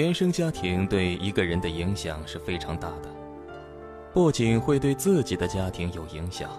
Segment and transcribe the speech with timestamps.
[0.00, 3.10] 原生家庭对一个人的影响是非常大的，
[4.14, 6.50] 不仅会对自己的家庭有影响，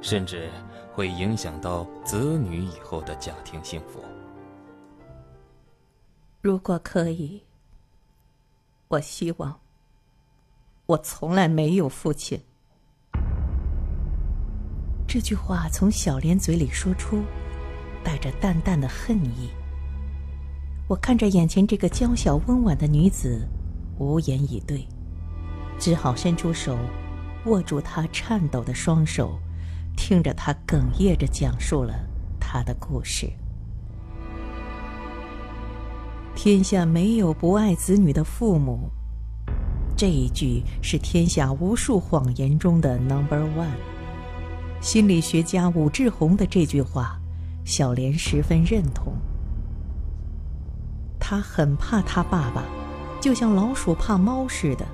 [0.00, 0.48] 甚至
[0.94, 4.02] 会影响到子女以后的家庭幸福。
[6.40, 7.42] 如果可以，
[8.88, 9.60] 我希望
[10.86, 12.40] 我从来没有父亲。
[15.06, 17.22] 这句话从小莲嘴里说出，
[18.02, 19.50] 带着淡淡的恨意。
[20.88, 23.48] 我看着眼前这个娇小温婉的女子，
[23.98, 24.86] 无言以对，
[25.78, 26.76] 只好伸出手，
[27.46, 29.38] 握住她颤抖的双手，
[29.96, 31.94] 听着她哽咽着讲述了
[32.38, 33.30] 她的故事。
[36.34, 38.90] 天下没有不爱子女的父母，
[39.96, 43.76] 这一句是天下无数谎言中的 number one。
[44.80, 47.18] 心理学家武志红的这句话，
[47.64, 49.14] 小莲十分认同。
[51.24, 52.64] 他很怕他爸爸，
[53.20, 54.84] 就像老鼠怕猫似的。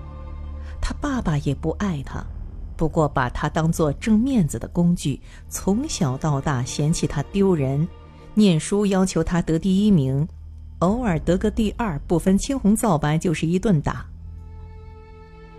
[0.79, 2.23] 他爸爸也不爱他，
[2.77, 7.89] 不过把他当做挣面子的工具，从小到大嫌弃他丢人，
[8.35, 10.29] 念书要求他得第一名，
[10.81, 14.05] 偶尔得个第二，不分青红皂白就是一顿打。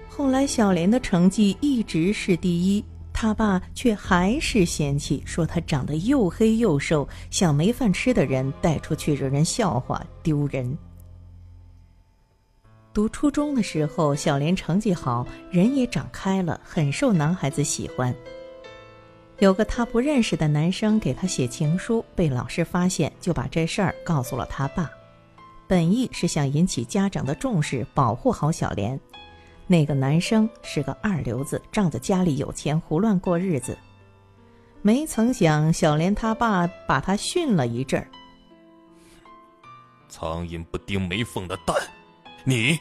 [0.07, 2.85] 后来小莲的成绩一直是第一。
[3.21, 10.77] 他爸却还是嫌弃，说他长得又黑又瘦，像没饭吃的人，带出去惹人笑话，丢人。
[12.93, 18.15] 读初中的时候，小莲成绩好，人也长开了，很受男孩子喜欢。
[19.39, 24.89] 有个他不认识的男生给他写情书，被老师发现，就把这事儿告诉了他爸，
[25.67, 28.97] 本意是想引起家长的重视，保护好小莲。
[29.71, 33.77] 那个男生是个二流子，仗着家里有钱胡乱过日子。
[34.81, 38.07] 没曾想，小莲他爸把他训了一阵儿。
[40.09, 41.75] 苍蝇不叮没缝的蛋，
[42.43, 42.79] 你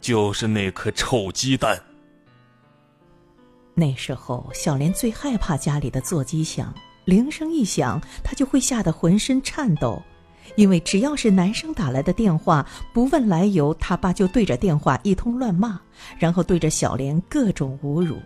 [0.00, 1.78] 就是那颗臭鸡蛋。
[3.74, 6.72] 那时候，小莲最害怕家里的座机响，
[7.04, 10.02] 铃声一响，她就会吓得浑身颤抖。
[10.54, 15.80] 因为只要是男生打来的电话，不问来由，他爸就对着电话一通乱骂，
[16.18, 18.18] 然后对着小莲各种侮辱。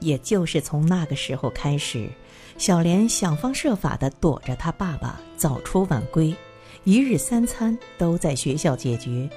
[0.00, 2.08] 也就是从那个时候开始，
[2.58, 6.34] 小莲想方设法的躲着他爸爸，早出晚归，
[6.84, 9.28] 一日三餐都在学校解决，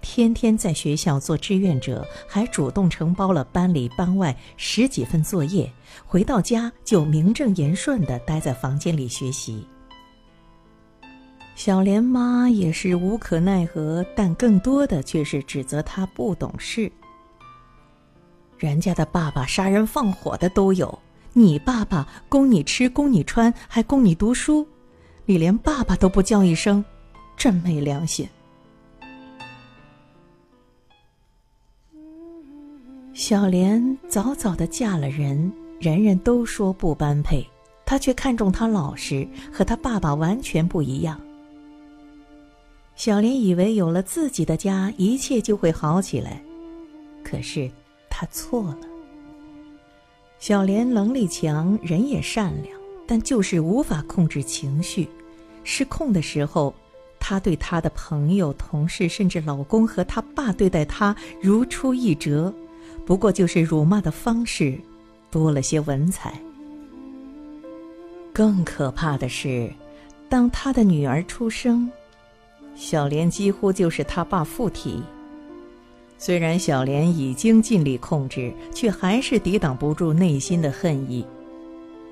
[0.00, 5.68] 天天在学校做志愿者，还主动承包了班里班外十几份作业，
[6.04, 9.66] 回到家就名正言顺的待在房间里学习。
[11.56, 16.92] 小莲妈也是无可奈何，但更多的却是指责他不懂事。
[18.58, 20.98] 人家的爸爸杀人放火的都有，
[21.32, 24.68] 你爸爸供你吃供你穿，还供你读书，
[25.24, 26.84] 你连爸爸都不叫一声，
[27.38, 28.28] 真没良心。
[33.14, 35.50] 小莲早早的嫁了人，
[35.80, 37.48] 人人都说不般配，
[37.86, 41.18] 她却看中他老实，和他爸爸完全不一样。
[42.96, 46.42] 小莲以为有了自己的家，一切就会好起来，
[47.22, 47.70] 可是
[48.08, 48.80] 她错了。
[50.38, 52.74] 小莲能力强，人也善良，
[53.06, 55.06] 但就是无法控制情绪。
[55.62, 56.74] 失控的时候，
[57.20, 62.52] 她对她的朋友、同事，甚至老公和她爸对待她如出一辙，
[63.04, 64.78] 不过就是辱骂的方式
[65.30, 66.40] 多了些文采。
[68.32, 69.70] 更可怕的是，
[70.30, 71.90] 当她的女儿出生。
[72.76, 75.02] 小莲几乎就是他爸附体。
[76.18, 81.26] 虽然小莲已经尽力控制，却还是抵挡不住内心的恨意。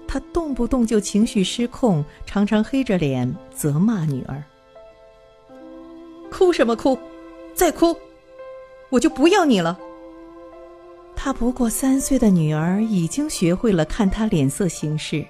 [0.07, 4.43] 他动不动就情绪失控，常常黑着脸责骂女儿
[6.31, 6.99] ：“哭什么哭？
[7.55, 7.97] 再哭，
[8.91, 9.79] 我就不要你了。”
[11.17, 15.25] 他不过三岁的女儿已经学会了看他脸色行事。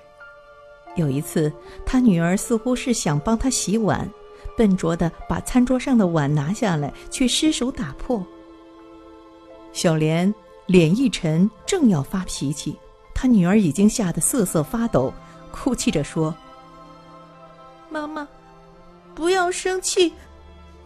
[0.97, 1.53] 有一次，
[1.87, 4.11] 他女儿似乎是想帮他洗碗。
[4.57, 8.25] 笨拙的把餐桌上的碗拿下来，却失手打破。
[9.73, 10.33] 小莲
[10.67, 12.77] 脸一沉，正要发脾气，
[13.15, 15.13] 她女儿已经吓得瑟瑟发抖，
[15.51, 16.35] 哭泣着说
[17.91, 18.27] ：“妈妈，
[19.15, 20.13] 不要生气，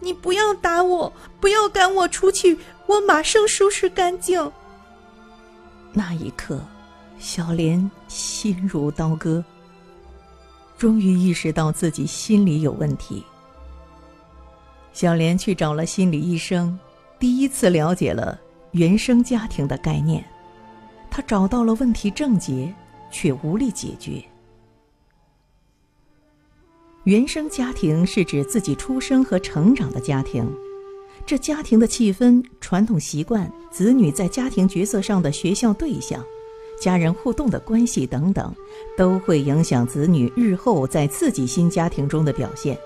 [0.01, 4.51] 你不要打我，不要赶我出去，我马上收拾干净。”
[5.93, 6.61] 那一刻，
[7.19, 9.45] 小莲心如刀割，
[10.79, 13.25] 终于意识到自己心里有问题。
[14.99, 16.77] 小莲去找了心理医生，
[17.21, 18.37] 第一次了解了
[18.73, 20.25] 原生家庭的概念。
[21.09, 22.75] 她找到了问题症结，
[23.09, 24.21] 却无力解决。
[27.05, 30.45] 原生家庭是指自己出生和成长的家庭，
[31.25, 36.21] 这家庭的气氛、传统习惯、子女在家庭角色上的学校对象、
[36.83, 38.53] 家人互动的关系等等，
[38.97, 42.77] 都会影响子女日后在自己新家庭中的表现。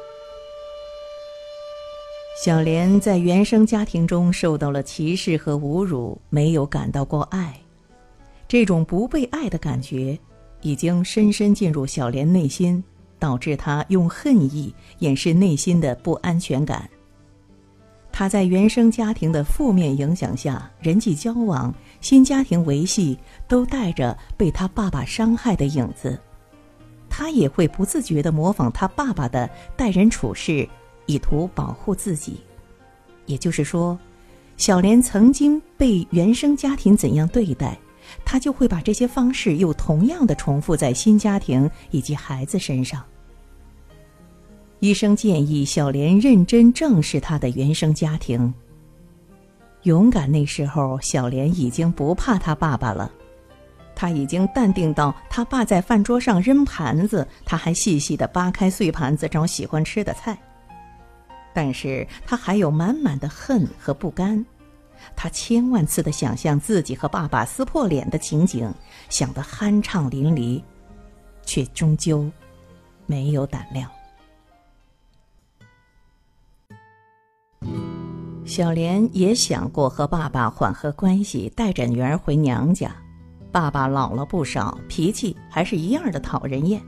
[2.45, 7.57] 小莲在原生家庭中受到了歧视和侮辱，没有感到过爱，
[8.49, 10.19] 这种不被爱的感觉，
[10.61, 12.83] 已经深深进入小莲内心。
[13.21, 16.91] 导致她用恨意掩饰内心的不安全感。
[18.11, 23.17] 他在原生家庭的负面影响下，人际交往、新家庭维系
[23.47, 26.19] 都带着被他爸爸伤害的影子。
[27.09, 30.69] 他也会不自觉地模仿他爸爸的待人处事，
[31.07, 32.41] 以图保护自己。
[33.27, 33.99] 也就是说，
[34.57, 37.79] 小莲曾经被原生家庭怎样对待，
[38.25, 43.03] 他就会把这些方式又同样的重复在新家庭以及孩子身上。
[44.81, 48.53] 医生建议小莲认真正视她的原生家庭。
[49.85, 53.11] 勇敢那时候，小莲已经不怕他爸爸了，
[53.95, 60.37] 他已经淡定到他爸在饭桌上扔盘子，他还细细的扒开碎盘子找喜欢吃的菜。
[61.55, 64.45] 但是他还有满满的恨和不甘，
[65.15, 68.73] 他千万次的想象自己和爸爸撕破脸的情景，
[69.09, 70.63] 想得酣畅淋漓，
[71.45, 72.31] 却终究
[73.07, 73.91] 没有胆量。
[78.45, 82.95] 小莲也想过和爸爸缓和关系，带着女儿回娘家。
[83.53, 86.83] 爸爸老了不少，脾气还是一样的讨人厌，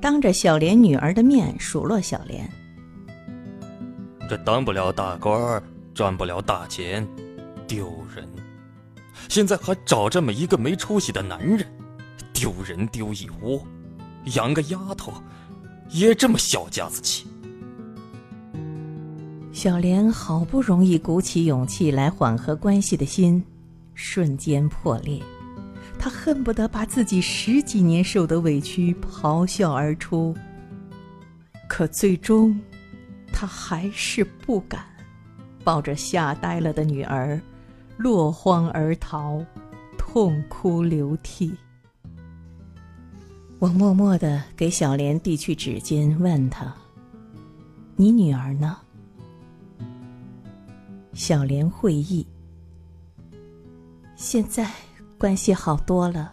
[0.00, 2.50] 当着小莲女儿的面数落小莲
[4.28, 5.62] ：“这当不了大官，
[5.94, 7.06] 赚不了大钱，
[7.66, 8.28] 丢人！
[9.28, 11.64] 现在还找这么一个没出息的男人，
[12.32, 13.64] 丢人丢一窝！
[14.34, 15.12] 养个丫头，
[15.90, 17.26] 也这么小家子气！”
[19.52, 23.42] 小莲好不容易鼓起勇气来缓和关系的心，
[23.94, 25.22] 瞬间破裂。
[25.98, 30.36] 她恨不得把自己十几年受的委屈咆哮而出。
[31.68, 32.60] 可最终，
[33.38, 34.82] 他还是不敢，
[35.62, 37.38] 抱着吓呆了的女儿，
[37.98, 39.44] 落荒而逃，
[39.98, 41.54] 痛哭流涕。
[43.58, 46.74] 我默默的给小莲递去纸巾，问她
[47.94, 48.78] ：“你女儿呢？”
[51.12, 52.26] 小莲会意，
[54.14, 54.70] 现在
[55.18, 56.32] 关系好多了。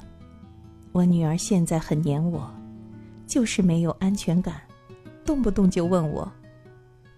[0.94, 2.50] 我女儿现在很黏我，
[3.28, 4.62] 就是没有安全感，
[5.26, 6.32] 动不动就问我：“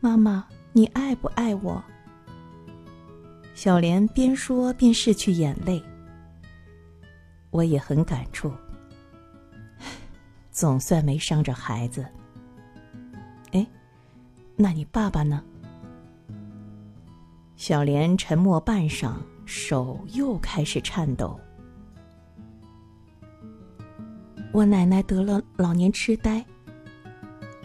[0.05, 1.83] 妈妈，你爱不爱我？”
[3.55, 5.83] 小莲边说边拭去眼泪。
[7.49, 8.53] 我也很感触，
[10.51, 12.05] 总算没伤着孩子。
[13.53, 13.65] 哎，
[14.55, 15.43] 那你爸爸呢？
[17.55, 19.15] 小莲沉默半晌，
[19.47, 21.39] 手又开始颤抖。
[24.51, 26.45] 我奶奶得了老年痴呆。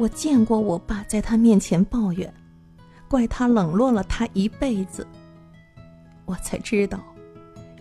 [0.00, 2.32] 我见过我爸在他面前抱怨，
[3.06, 5.06] 怪他冷落了他一辈子。
[6.25, 6.99] 我才知道，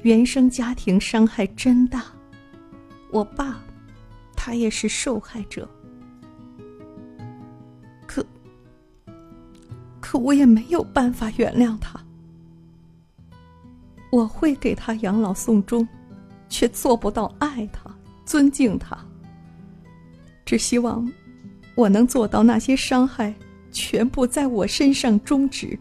[0.02, 2.04] 原生家庭伤害真大。
[3.10, 3.62] 我爸，
[4.36, 5.66] 他也是受害者。
[8.06, 8.26] 可
[10.02, 11.98] 可我也没有办法原谅他。
[14.12, 15.88] 我会给他养老送终，
[16.50, 17.90] 却做不到爱他、
[18.26, 18.98] 尊敬他。
[20.46, 21.10] 只希望
[21.80, 23.34] 我能做到那些伤害
[23.72, 25.80] 全部在我身上终止，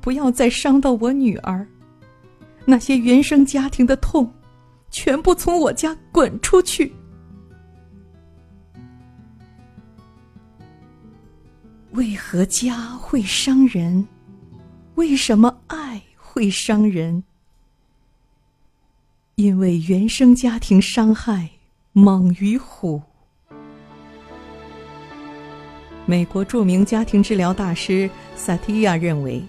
[0.00, 1.64] 不要再伤到我女儿。
[2.64, 4.28] 那些原生家庭的痛，
[4.90, 6.92] 全部从我家滚出去。
[11.92, 14.08] 为何家会伤人？
[14.96, 17.22] 为什么爱会伤人？
[19.36, 21.48] 因为原生家庭伤害
[21.92, 23.00] 猛于虎。
[26.08, 29.42] 美国著名家庭治疗大师萨提亚认为，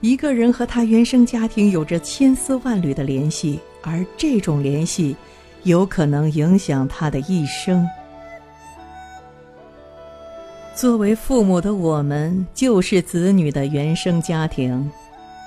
[0.00, 5.16] 一个人和他原生家庭有着千丝万缕的联系，而这种联系
[5.64, 7.84] 有可能影响他的一生。
[10.76, 14.88] 作为父母的我们，就是子女的原生家庭，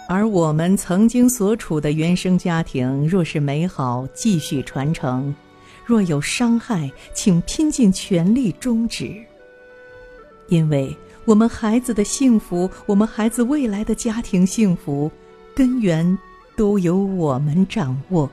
[0.09, 5.33] 而我们曾经所处的原生家庭，若是美好，继续传承；
[5.85, 9.15] 若有伤害，请拼尽全力终止。
[10.47, 15.11] 因为我们孩子的幸福，我们孩子未来的家庭幸福，
[15.53, 16.17] 根源
[16.55, 18.29] 都由我们掌握。